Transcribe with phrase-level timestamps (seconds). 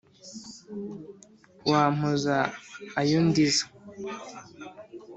[1.69, 2.35] wampoza
[2.99, 3.65] ayo andiza,